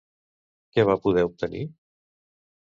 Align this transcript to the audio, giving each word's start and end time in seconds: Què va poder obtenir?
Què 0.77 0.85
va 0.91 0.95
poder 1.03 1.27
obtenir? 1.27 1.63